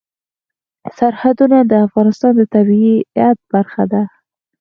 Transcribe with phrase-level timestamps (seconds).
[0.97, 4.03] سرحدونه د افغانستان د طبیعت برخه ده.